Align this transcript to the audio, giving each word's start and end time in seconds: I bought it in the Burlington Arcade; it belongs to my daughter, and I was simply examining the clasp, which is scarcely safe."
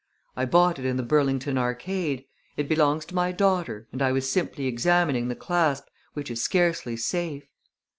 I 0.35 0.45
bought 0.45 0.79
it 0.79 0.85
in 0.85 0.97
the 0.97 1.03
Burlington 1.03 1.59
Arcade; 1.59 2.25
it 2.57 2.67
belongs 2.67 3.05
to 3.05 3.13
my 3.13 3.31
daughter, 3.31 3.87
and 3.91 4.01
I 4.01 4.11
was 4.11 4.27
simply 4.27 4.65
examining 4.65 5.27
the 5.27 5.35
clasp, 5.35 5.85
which 6.13 6.31
is 6.31 6.41
scarcely 6.41 6.97
safe." 6.97 7.43